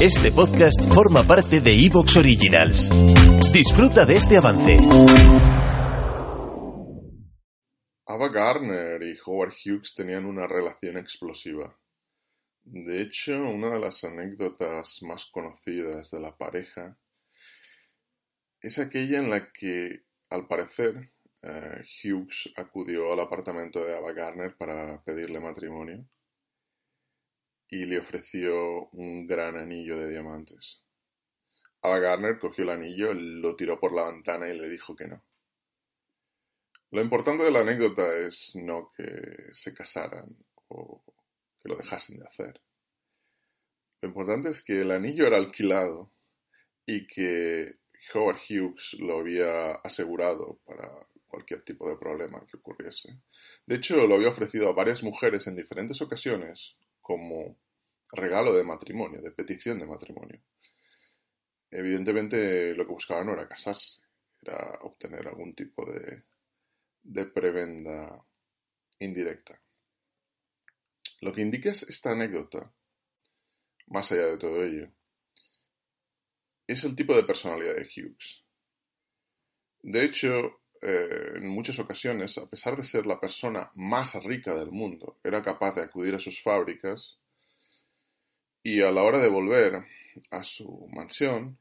Este 0.00 0.32
podcast 0.32 0.80
forma 0.94 1.24
parte 1.24 1.60
de 1.60 1.74
Evox 1.74 2.16
Originals. 2.16 2.88
Disfruta 3.52 4.06
de 4.06 4.16
este 4.16 4.38
avance. 4.38 4.78
Ava 8.06 8.30
Gardner 8.30 9.02
y 9.02 9.18
Howard 9.26 9.52
Hughes 9.52 9.94
tenían 9.94 10.24
una 10.24 10.46
relación 10.46 10.96
explosiva. 10.96 11.78
De 12.62 13.02
hecho, 13.02 13.42
una 13.42 13.68
de 13.74 13.78
las 13.78 14.02
anécdotas 14.02 15.02
más 15.02 15.26
conocidas 15.26 16.10
de 16.10 16.20
la 16.20 16.34
pareja 16.34 16.98
es 18.62 18.78
aquella 18.78 19.18
en 19.18 19.28
la 19.28 19.52
que, 19.52 20.04
al 20.30 20.46
parecer, 20.46 21.12
eh, 21.42 21.84
Hughes 22.02 22.50
acudió 22.56 23.12
al 23.12 23.20
apartamento 23.20 23.84
de 23.84 23.98
Ava 23.98 24.14
Gardner 24.14 24.56
para 24.56 25.04
pedirle 25.04 25.40
matrimonio 25.40 26.08
y 27.70 27.86
le 27.86 27.98
ofreció 27.98 28.88
un 28.90 29.26
gran 29.26 29.56
anillo 29.56 29.96
de 29.96 30.10
diamantes. 30.10 30.82
Ava 31.82 31.98
Gardner 31.98 32.38
cogió 32.38 32.64
el 32.64 32.70
anillo, 32.70 33.14
lo 33.14 33.56
tiró 33.56 33.78
por 33.78 33.94
la 33.94 34.10
ventana 34.10 34.48
y 34.48 34.58
le 34.58 34.68
dijo 34.68 34.96
que 34.96 35.06
no. 35.06 35.22
Lo 36.90 37.00
importante 37.00 37.44
de 37.44 37.52
la 37.52 37.60
anécdota 37.60 38.02
es 38.18 38.52
no 38.56 38.92
que 38.96 39.52
se 39.52 39.72
casaran 39.72 40.36
o 40.68 41.02
que 41.62 41.68
lo 41.68 41.76
dejasen 41.76 42.18
de 42.18 42.26
hacer. 42.26 42.60
Lo 44.02 44.08
importante 44.08 44.50
es 44.50 44.62
que 44.62 44.80
el 44.80 44.90
anillo 44.90 45.26
era 45.26 45.36
alquilado 45.36 46.10
y 46.84 47.06
que 47.06 47.76
Howard 48.12 48.40
Hughes 48.48 48.96
lo 48.98 49.20
había 49.20 49.72
asegurado 49.84 50.58
para 50.64 50.88
cualquier 51.28 51.62
tipo 51.62 51.88
de 51.88 51.96
problema 51.96 52.44
que 52.46 52.56
ocurriese. 52.56 53.20
De 53.66 53.76
hecho, 53.76 54.04
lo 54.08 54.16
había 54.16 54.30
ofrecido 54.30 54.68
a 54.68 54.74
varias 54.74 55.04
mujeres 55.04 55.46
en 55.46 55.54
diferentes 55.54 56.02
ocasiones 56.02 56.76
como 57.10 57.58
regalo 58.12 58.52
de 58.52 58.62
matrimonio, 58.62 59.20
de 59.20 59.32
petición 59.32 59.80
de 59.80 59.86
matrimonio. 59.86 60.40
Evidentemente 61.68 62.72
lo 62.76 62.86
que 62.86 62.92
buscaba 62.92 63.24
no 63.24 63.32
era 63.32 63.48
casarse, 63.48 64.00
era 64.40 64.78
obtener 64.82 65.26
algún 65.26 65.52
tipo 65.56 65.84
de, 65.90 66.22
de 67.02 67.26
prebenda 67.26 68.24
indirecta. 69.00 69.60
Lo 71.22 71.32
que 71.32 71.42
indica 71.42 71.72
esta 71.72 72.12
anécdota, 72.12 72.72
más 73.88 74.12
allá 74.12 74.26
de 74.26 74.38
todo 74.38 74.62
ello, 74.62 74.88
es 76.64 76.84
el 76.84 76.94
tipo 76.94 77.16
de 77.16 77.24
personalidad 77.24 77.74
de 77.74 77.90
Hughes. 77.92 78.44
De 79.82 80.04
hecho, 80.04 80.59
eh, 80.82 81.32
en 81.36 81.48
muchas 81.48 81.78
ocasiones, 81.78 82.38
a 82.38 82.46
pesar 82.46 82.76
de 82.76 82.84
ser 82.84 83.06
la 83.06 83.20
persona 83.20 83.70
más 83.74 84.14
rica 84.24 84.54
del 84.54 84.70
mundo, 84.70 85.18
era 85.22 85.42
capaz 85.42 85.74
de 85.74 85.82
acudir 85.82 86.14
a 86.14 86.20
sus 86.20 86.42
fábricas 86.42 87.18
y 88.62 88.80
a 88.80 88.90
la 88.90 89.02
hora 89.02 89.18
de 89.18 89.28
volver 89.28 89.84
a 90.30 90.42
su 90.42 90.88
mansión, 90.92 91.58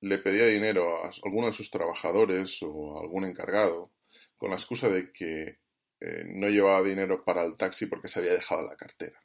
le 0.00 0.18
pedía 0.18 0.46
dinero 0.46 1.04
a 1.04 1.10
alguno 1.24 1.46
de 1.46 1.52
sus 1.52 1.70
trabajadores 1.70 2.58
o 2.62 2.98
a 2.98 3.02
algún 3.02 3.24
encargado 3.24 3.92
con 4.36 4.50
la 4.50 4.56
excusa 4.56 4.88
de 4.88 5.12
que 5.12 5.58
eh, 6.00 6.24
no 6.26 6.48
llevaba 6.48 6.82
dinero 6.82 7.24
para 7.24 7.44
el 7.44 7.56
taxi 7.56 7.86
porque 7.86 8.08
se 8.08 8.18
había 8.18 8.32
dejado 8.32 8.62
la 8.62 8.76
cartera. 8.76 9.20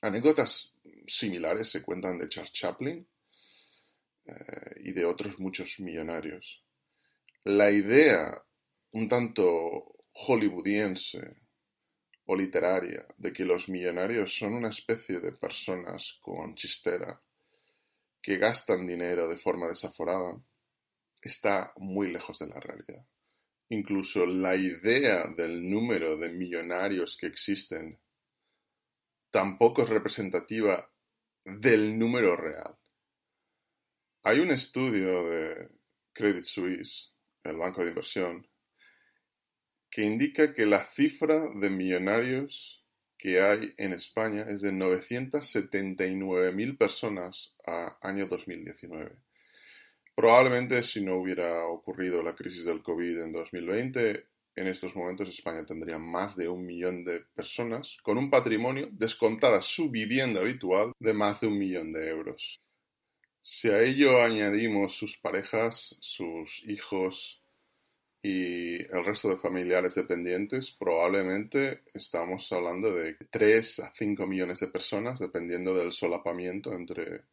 Anécdotas 0.00 0.72
similares 1.06 1.68
se 1.68 1.82
cuentan 1.82 2.18
de 2.18 2.28
Charles 2.28 2.52
Chaplin 2.52 3.06
eh, 4.26 4.74
y 4.84 4.92
de 4.92 5.04
otros 5.04 5.40
muchos 5.40 5.80
millonarios. 5.80 6.62
La 7.44 7.70
idea 7.70 8.44
un 8.92 9.08
tanto 9.08 9.94
hollywoodiense 10.12 11.42
o 12.26 12.36
literaria 12.36 13.06
de 13.16 13.32
que 13.32 13.44
los 13.44 13.68
millonarios 13.68 14.36
son 14.36 14.54
una 14.54 14.68
especie 14.68 15.20
de 15.20 15.32
personas 15.32 16.18
con 16.20 16.54
chistera 16.56 17.22
que 18.20 18.36
gastan 18.36 18.86
dinero 18.86 19.28
de 19.28 19.36
forma 19.36 19.68
desaforada 19.68 20.42
está 21.22 21.72
muy 21.76 22.12
lejos 22.12 22.40
de 22.40 22.48
la 22.48 22.60
realidad. 22.60 23.06
Incluso 23.70 24.26
la 24.26 24.56
idea 24.56 25.28
del 25.28 25.70
número 25.70 26.16
de 26.16 26.30
millonarios 26.30 27.16
que 27.16 27.28
existen 27.28 28.00
tampoco 29.30 29.82
es 29.82 29.88
representativa 29.88 30.90
del 31.44 31.98
número 31.98 32.36
real. 32.36 32.76
Hay 34.24 34.40
un 34.40 34.50
estudio 34.50 35.24
de 35.24 35.68
Credit 36.12 36.44
Suisse, 36.44 37.12
el 37.48 37.56
banco 37.56 37.82
de 37.82 37.88
inversión, 37.88 38.46
que 39.90 40.02
indica 40.02 40.52
que 40.52 40.66
la 40.66 40.84
cifra 40.84 41.48
de 41.54 41.70
millonarios 41.70 42.84
que 43.18 43.40
hay 43.40 43.74
en 43.76 43.92
España 43.92 44.46
es 44.48 44.60
de 44.60 44.72
979.000 44.72 46.78
personas 46.78 47.54
a 47.66 47.98
año 48.00 48.28
2019. 48.28 49.16
Probablemente 50.14 50.82
si 50.82 51.00
no 51.00 51.16
hubiera 51.16 51.66
ocurrido 51.66 52.22
la 52.22 52.34
crisis 52.34 52.64
del 52.64 52.82
COVID 52.82 53.22
en 53.22 53.32
2020, 53.32 54.26
en 54.56 54.66
estos 54.66 54.96
momentos 54.96 55.28
España 55.28 55.64
tendría 55.64 55.98
más 55.98 56.36
de 56.36 56.48
un 56.48 56.66
millón 56.66 57.04
de 57.04 57.20
personas 57.34 57.96
con 58.02 58.18
un 58.18 58.28
patrimonio 58.28 58.88
descontada 58.90 59.60
su 59.60 59.90
vivienda 59.90 60.40
habitual 60.40 60.92
de 60.98 61.12
más 61.12 61.40
de 61.40 61.46
un 61.46 61.58
millón 61.58 61.92
de 61.92 62.08
euros. 62.08 62.60
Si 63.42 63.68
a 63.68 63.80
ello 63.82 64.22
añadimos 64.22 64.94
sus 64.96 65.16
parejas, 65.18 65.96
sus 66.00 66.62
hijos 66.68 67.42
y 68.22 68.76
el 68.76 69.04
resto 69.04 69.28
de 69.28 69.38
familiares 69.38 69.94
dependientes, 69.94 70.72
probablemente 70.72 71.82
estamos 71.94 72.52
hablando 72.52 72.92
de 72.92 73.16
3 73.30 73.80
a 73.80 73.92
5 73.94 74.26
millones 74.26 74.60
de 74.60 74.68
personas, 74.68 75.18
dependiendo 75.18 75.74
del 75.74 75.92
solapamiento 75.92 76.72
entre, 76.72 77.24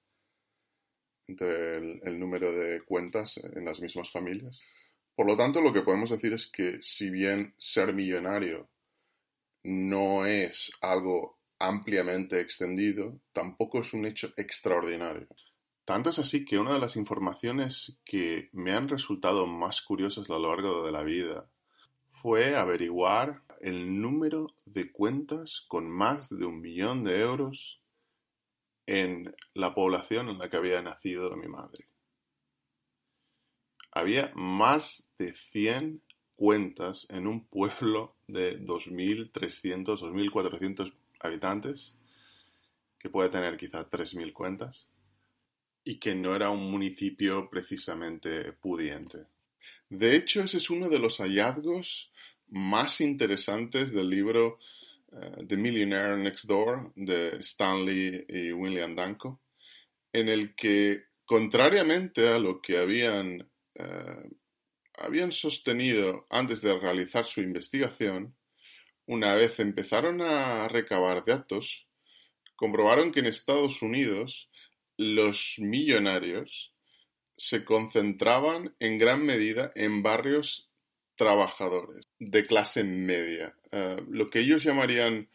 el, 1.28 2.02
el 2.04 2.20
número 2.20 2.52
de 2.54 2.82
cuentas 2.84 3.38
en 3.38 3.66
las 3.66 3.82
mismas 3.82 4.10
familias. 4.12 4.62
Por 5.16 5.28
lo 5.28 5.36
tanto, 5.36 5.62
lo 5.62 5.74
que 5.74 5.82
podemos 5.82 6.10
decir 6.10 6.34
es 6.34 6.48
que 6.48 6.82
si 6.82 7.10
bien 7.10 7.54
ser 7.58 7.94
millonario 7.94 8.70
no 9.64 10.26
es 10.26 10.72
algo 10.82 11.40
ampliamente 11.60 12.40
extendido, 12.40 13.20
tampoco 13.32 13.80
es 13.80 13.94
un 13.94 14.06
hecho 14.06 14.32
extraordinario. 14.38 15.28
Tanto 15.86 16.10
es 16.10 16.18
así 16.18 16.46
que 16.46 16.58
una 16.58 16.74
de 16.74 16.80
las 16.80 16.96
informaciones 16.96 18.00
que 18.04 18.50
me 18.54 18.74
han 18.74 18.90
resultado 18.90 19.46
más 19.46 19.82
curiosas 19.84 20.28
a 20.30 20.34
lo 20.34 20.50
largo 20.50 20.84
de 20.84 20.92
la 20.92 21.04
vida 21.04 21.48
fue 22.10 22.56
averiguar 22.56 23.44
el 23.62 24.02
número 24.02 24.48
de 24.66 24.92
cuentas 24.92 25.64
con 25.68 25.88
más 25.90 26.30
de 26.30 26.44
un 26.44 26.60
millón 26.60 27.04
de 27.04 27.20
euros 27.22 27.80
en 28.88 29.36
la 29.54 29.76
población 29.76 30.30
en 30.30 30.40
la 30.40 30.50
que 30.50 30.58
había 30.58 30.82
nacido 30.82 31.36
mi 31.36 31.48
madre. 31.48 31.88
Había 33.92 34.32
más 34.34 35.08
de 35.20 35.36
100 35.36 36.02
cuentas 36.36 37.06
en 37.10 37.28
un 37.28 37.46
pueblo 37.46 38.16
de 38.28 38.60
2.300, 38.60 39.86
2.400 39.86 40.94
habitantes, 41.20 41.96
que 43.00 43.10
puede 43.10 43.30
tener 43.30 43.56
quizá 43.56 43.90
3.000 43.90 44.34
cuentas, 44.34 44.88
y 45.86 45.98
que 46.00 46.14
no 46.14 46.36
era 46.36 46.50
un 46.50 46.70
municipio 46.70 47.50
precisamente 47.50 48.52
pudiente. 48.52 49.28
De 49.88 50.18
hecho, 50.18 50.44
ese 50.44 50.58
es 50.58 50.70
uno 50.70 50.90
de 50.90 51.00
los 51.00 51.20
hallazgos 51.20 52.12
más 52.50 53.00
interesantes 53.00 53.94
del 53.94 54.10
libro 54.10 54.60
uh, 55.12 55.46
The 55.48 55.56
Millionaire 55.56 56.18
Next 56.18 56.46
Door 56.46 56.92
de 56.96 57.38
Stanley 57.38 58.26
y 58.28 58.52
William 58.52 58.96
Danko, 58.96 59.40
en 60.12 60.28
el 60.28 60.56
que, 60.56 61.06
contrariamente 61.24 62.28
a 62.28 62.40
lo 62.40 62.62
que 62.62 62.78
habían 62.78 63.48
eh, 63.76 64.30
habían 64.98 65.32
sostenido 65.32 66.26
antes 66.30 66.62
de 66.62 66.78
realizar 66.80 67.26
su 67.26 67.42
investigación, 67.42 68.36
una 69.06 69.36
vez 69.36 69.60
empezaron 69.60 70.22
a 70.22 70.68
recabar 70.68 71.24
datos, 71.26 71.88
comprobaron 72.56 73.12
que 73.12 73.20
en 73.20 73.28
Estados 73.28 73.82
Unidos 73.82 74.50
los 74.98 75.56
millonarios 75.60 76.74
se 77.38 77.66
concentraban 77.66 78.76
en 78.80 78.98
gran 78.98 79.26
medida 79.26 79.72
en 79.76 80.04
barrios 80.04 80.70
trabajadores 81.16 82.08
de 82.20 82.46
clase 82.46 82.84
media, 82.84 83.56
eh, 83.72 83.98
lo 84.10 84.30
que 84.30 84.40
ellos 84.40 84.64
llamarían 84.64 85.30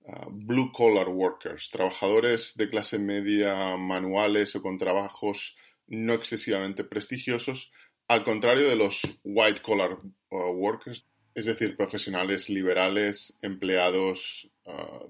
uh, 0.00 0.30
blue 0.30 0.72
collar 0.72 1.08
workers, 1.08 1.68
trabajadores 1.70 2.54
de 2.56 2.68
clase 2.68 2.98
media 2.98 3.76
manuales 3.76 4.56
o 4.56 4.62
con 4.62 4.78
trabajos 4.78 5.56
no 5.88 6.14
excesivamente 6.14 6.84
prestigiosos, 6.84 7.70
al 8.08 8.24
contrario 8.24 8.68
de 8.68 8.76
los 8.76 9.02
white 9.24 9.60
collar 9.60 9.98
uh, 10.30 10.36
workers, 10.52 11.06
es 11.34 11.44
decir, 11.44 11.76
profesionales 11.76 12.48
liberales, 12.48 13.36
empleados 13.42 14.50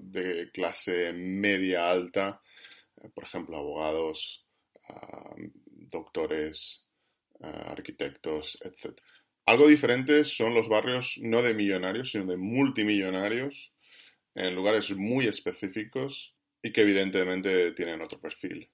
de 0.01 0.51
clase 0.51 1.13
media 1.13 1.89
alta, 1.89 2.41
por 3.13 3.23
ejemplo, 3.23 3.57
abogados, 3.57 4.45
doctores, 5.89 6.87
arquitectos, 7.41 8.57
etc. 8.61 8.99
Algo 9.45 9.67
diferente 9.67 10.25
son 10.25 10.53
los 10.53 10.67
barrios 10.67 11.19
no 11.21 11.41
de 11.41 11.53
millonarios, 11.53 12.11
sino 12.11 12.25
de 12.25 12.37
multimillonarios, 12.37 13.71
en 14.35 14.55
lugares 14.55 14.91
muy 14.95 15.27
específicos 15.27 16.35
y 16.61 16.71
que 16.71 16.81
evidentemente 16.81 17.71
tienen 17.73 18.01
otro 18.01 18.19
perfil. 18.19 18.69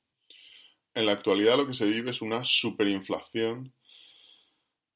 En 0.93 1.05
la 1.05 1.13
actualidad 1.13 1.57
lo 1.57 1.67
que 1.67 1.73
se 1.73 1.85
vive 1.85 2.11
es 2.11 2.21
una 2.21 2.43
superinflación 2.43 3.73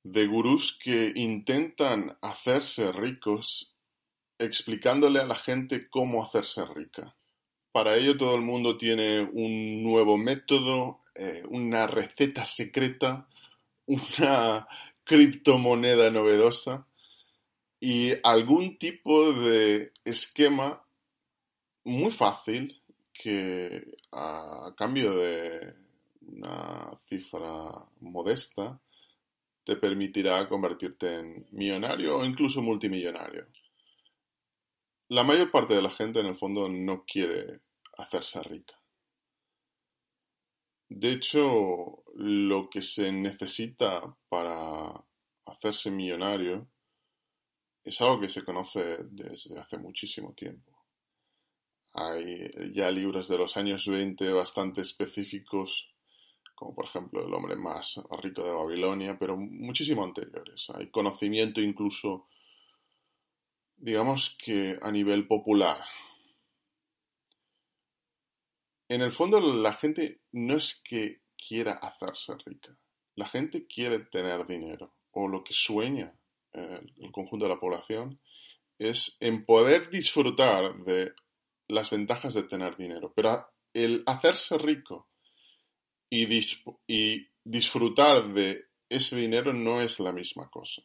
de 0.04 0.28
gurús 0.28 0.78
que 0.82 1.12
intentan 1.16 2.18
hacerse 2.22 2.92
ricos 2.92 3.76
explicándole 4.40 5.20
a 5.20 5.26
la 5.26 5.36
gente 5.36 5.90
cómo 5.90 6.24
hacerse 6.24 6.64
rica. 6.66 7.17
Para 7.78 7.96
ello 7.96 8.18
todo 8.18 8.34
el 8.34 8.42
mundo 8.42 8.76
tiene 8.76 9.22
un 9.22 9.84
nuevo 9.84 10.18
método, 10.18 11.02
eh, 11.14 11.44
una 11.48 11.86
receta 11.86 12.44
secreta, 12.44 13.28
una 13.86 14.68
criptomoneda 15.04 16.10
novedosa 16.10 16.88
y 17.80 18.14
algún 18.24 18.80
tipo 18.80 19.32
de 19.32 19.92
esquema 20.04 20.84
muy 21.84 22.10
fácil 22.10 22.82
que 23.14 23.86
a 24.12 24.74
cambio 24.76 25.16
de 25.16 25.76
una 26.22 27.00
cifra 27.08 27.86
modesta 28.00 28.82
te 29.64 29.76
permitirá 29.76 30.50
convertirte 30.50 31.14
en 31.14 31.46
millonario 31.52 32.18
o 32.18 32.26
incluso 32.26 32.60
multimillonario. 32.64 33.46
La 35.10 35.24
mayor 35.24 35.52
parte 35.52 35.76
de 35.76 35.84
la 35.84 35.92
gente 35.92 36.22
en 36.22 36.26
el 36.26 36.40
fondo 36.40 36.68
no 36.68 37.06
quiere 37.06 37.67
hacerse 37.98 38.42
rica. 38.44 38.76
De 40.90 41.12
hecho, 41.12 42.04
lo 42.16 42.70
que 42.70 42.82
se 42.82 43.12
necesita 43.12 44.16
para 44.30 45.04
hacerse 45.46 45.92
millonario 45.92 46.70
es 47.84 48.02
algo 48.02 48.22
que 48.22 48.30
se 48.30 48.44
conoce 48.44 48.98
desde 49.10 49.60
hace 49.60 49.78
muchísimo 49.78 50.34
tiempo. 50.34 50.78
Hay 51.94 52.52
ya 52.74 52.92
libros 52.92 53.28
de 53.28 53.38
los 53.38 53.58
años 53.58 53.86
20 53.88 54.32
bastante 54.32 54.82
específicos, 54.82 55.90
como 56.56 56.76
por 56.76 56.86
ejemplo 56.86 57.26
El 57.26 57.34
hombre 57.34 57.56
más 57.56 58.00
rico 58.22 58.44
de 58.44 58.52
Babilonia, 58.52 59.18
pero 59.20 59.36
muchísimo 59.36 60.04
anteriores. 60.04 60.70
Hay 60.76 60.90
conocimiento 60.90 61.60
incluso, 61.60 62.28
digamos 63.76 64.38
que 64.44 64.78
a 64.82 64.92
nivel 64.92 65.28
popular, 65.28 65.82
en 68.90 69.02
el 69.02 69.12
fondo 69.12 69.40
la 69.40 69.74
gente 69.74 70.22
no 70.32 70.58
es 70.58 70.82
que 70.84 71.22
quiera 71.38 71.74
hacerse 71.74 72.36
rica, 72.46 72.78
la 73.16 73.28
gente 73.28 73.68
quiere 73.68 74.00
tener 74.00 74.46
dinero, 74.48 74.96
o 75.12 75.28
lo 75.28 75.44
que 75.44 75.54
sueña 75.54 76.14
el, 76.54 77.12
conjunto 77.12 77.46
de 77.46 77.54
la 77.54 77.60
población 77.60 78.20
es 78.80 79.16
en 79.20 79.46
poder 79.46 79.90
disfrutar 79.90 80.78
de 80.84 81.14
las 81.68 81.90
ventajas 81.90 82.34
de 82.34 82.44
tener 82.44 82.78
dinero, 82.78 83.12
pero 83.16 83.48
el 83.74 84.04
hacerse 84.06 84.58
rico 84.58 85.10
y, 86.10 86.28
y 86.88 87.28
disfrutar 87.44 88.34
de 88.34 88.66
ese 88.90 89.16
dinero 89.16 89.54
no 89.54 89.82
es 89.82 90.00
la 90.00 90.12
misma 90.12 90.50
cosa. 90.50 90.84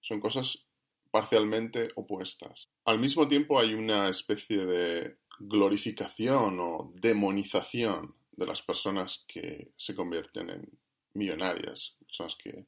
Son 0.00 0.20
cosas 0.20 0.64
parcialmente 1.10 1.88
opuestas. 1.96 2.68
Al 2.84 2.98
mismo 2.98 3.28
tiempo 3.28 3.58
hay 3.58 3.74
una 3.74 4.08
especie 4.08 4.64
de 4.64 5.18
glorificación 5.38 6.58
o 6.60 6.92
demonización 6.94 8.14
de 8.32 8.46
las 8.46 8.62
personas 8.62 9.24
que 9.26 9.72
se 9.76 9.94
convierten 9.94 10.50
en 10.50 10.78
millonarias, 11.14 11.96
personas 12.06 12.36
que 12.36 12.66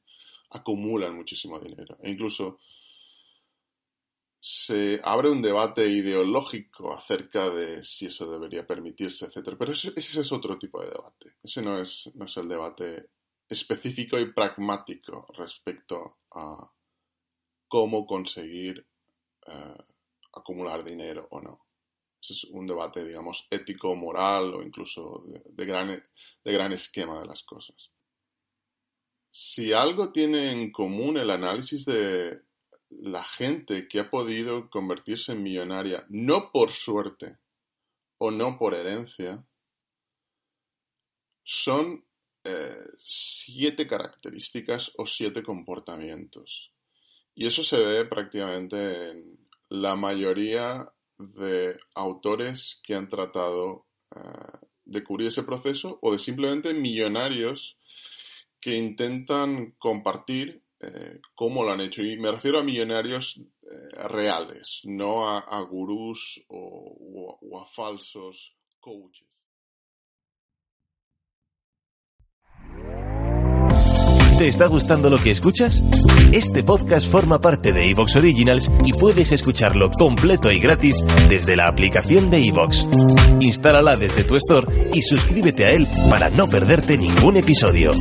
acumulan 0.49 1.15
muchísimo 1.15 1.59
dinero. 1.59 1.97
E 2.01 2.11
incluso 2.11 2.59
se 4.39 4.99
abre 5.03 5.29
un 5.29 5.41
debate 5.41 5.87
ideológico 5.87 6.93
acerca 6.93 7.49
de 7.49 7.83
si 7.83 8.07
eso 8.07 8.29
debería 8.29 8.65
permitirse, 8.65 9.25
etc. 9.25 9.55
Pero 9.57 9.71
ese, 9.71 9.93
es 9.95 10.31
otro 10.31 10.57
tipo 10.57 10.81
de 10.81 10.89
debate. 10.89 11.35
Ese 11.43 11.61
no 11.61 11.79
es, 11.79 12.11
no 12.15 12.25
es 12.25 12.37
el 12.37 12.49
debate 12.49 13.09
específico 13.47 14.19
y 14.19 14.31
pragmático 14.33 15.27
respecto 15.37 16.17
a 16.31 16.69
cómo 17.67 18.05
conseguir 18.05 18.85
eh, 19.47 19.77
acumular 20.33 20.83
dinero 20.83 21.27
o 21.31 21.39
no 21.39 21.70
es 22.29 22.43
un 22.45 22.67
debate, 22.67 23.05
digamos, 23.05 23.47
ético, 23.49 23.95
moral 23.95 24.53
o 24.53 24.63
incluso 24.63 25.23
de, 25.25 25.65
gran, 25.65 26.03
de 26.43 26.51
gran 26.51 26.71
esquema 26.71 27.19
de 27.19 27.25
las 27.25 27.43
cosas. 27.43 27.91
Si 29.31 29.73
algo 29.73 30.11
tiene 30.11 30.51
en 30.51 30.71
común 30.71 31.17
el 31.17 31.29
análisis 31.29 31.85
de 31.85 32.41
la 32.89 33.23
gente 33.23 33.87
que 33.87 33.99
ha 33.99 34.09
podido 34.09 34.69
convertirse 34.69 35.31
en 35.31 35.43
millonaria, 35.43 36.05
no 36.09 36.51
por 36.51 36.71
suerte 36.71 37.37
o 38.17 38.29
no 38.29 38.57
por 38.57 38.75
herencia, 38.75 39.43
son 41.43 42.05
eh, 42.43 42.85
siete 42.99 43.87
características 43.87 44.91
o 44.97 45.05
siete 45.05 45.41
comportamientos. 45.41 46.71
Y 47.33 47.47
eso 47.47 47.63
se 47.63 47.77
ve 47.77 48.05
prácticamente 48.05 49.11
en 49.11 49.47
la 49.69 49.95
mayoría 49.95 50.85
de 51.33 51.79
autores 51.95 52.79
que 52.83 52.95
han 52.95 53.07
tratado 53.07 53.85
eh, 54.15 54.57
de 54.85 55.03
cubrir 55.03 55.27
ese 55.27 55.43
proceso 55.43 55.99
o 56.01 56.11
de 56.11 56.19
simplemente 56.19 56.73
millonarios 56.73 57.77
que 58.59 58.75
intentan 58.77 59.75
compartir 59.79 60.63
eh, 60.81 61.19
cómo 61.35 61.63
lo 61.63 61.71
han 61.71 61.81
hecho. 61.81 62.01
Y 62.01 62.17
me 62.17 62.31
refiero 62.31 62.59
a 62.59 62.63
millonarios 62.63 63.39
eh, 63.61 64.07
reales, 64.07 64.81
no 64.83 65.27
a, 65.27 65.61
gurús 65.63 66.43
o 66.49 67.59
a 67.61 67.65
falsos 67.65 68.55
coaches. 68.79 69.31
¿Te 74.41 74.47
está 74.47 74.65
gustando 74.65 75.07
lo 75.07 75.19
que 75.19 75.29
escuchas? 75.29 75.83
Este 76.31 76.63
podcast 76.63 77.07
forma 77.07 77.39
parte 77.39 77.71
de 77.71 77.91
Evox 77.91 78.15
Originals 78.15 78.71
y 78.83 78.91
puedes 78.91 79.31
escucharlo 79.31 79.91
completo 79.91 80.51
y 80.51 80.59
gratis 80.59 80.97
desde 81.29 81.55
la 81.55 81.67
aplicación 81.67 82.31
de 82.31 82.47
Evox. 82.47 82.87
Instálala 83.39 83.95
desde 83.95 84.23
tu 84.23 84.35
store 84.37 84.89
y 84.95 85.03
suscríbete 85.03 85.65
a 85.65 85.69
él 85.69 85.87
para 86.09 86.31
no 86.31 86.47
perderte 86.49 86.97
ningún 86.97 87.37
episodio. 87.37 87.91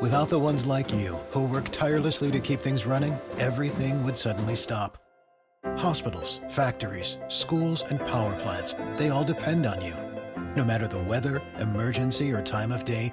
Without 0.00 0.28
the 0.28 0.38
ones 0.38 0.64
like 0.64 0.92
you, 0.92 1.16
who 1.34 1.52
work 1.52 1.70
tirelessly 1.72 2.30
to 2.30 2.38
keep 2.38 2.60
things 2.60 2.86
running, 2.86 3.18
everything 3.40 4.04
would 4.04 4.16
suddenly 4.16 4.54
stop. 4.54 4.96
Hospitals, 5.76 6.40
factories, 6.50 7.18
schools, 7.26 7.84
and 7.90 7.98
power 8.06 8.32
plants, 8.44 8.76
they 8.96 9.08
all 9.10 9.24
depend 9.24 9.66
on 9.66 9.82
you. 9.82 9.94
No 10.56 10.64
matter 10.64 10.86
the 10.86 11.02
weather, 11.08 11.42
emergency, 11.58 12.32
or 12.32 12.42
time 12.42 12.72
of 12.72 12.84
day, 12.84 13.12